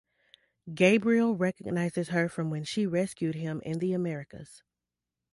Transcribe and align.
Gabriel 0.73 1.35
recognizes 1.35 2.09
her 2.09 2.27
from 2.27 2.49
when 2.49 2.63
she 2.63 2.87
rescued 2.87 3.35
him 3.35 3.61
in 3.63 3.77
the 3.77 3.93
Americas. 3.93 4.63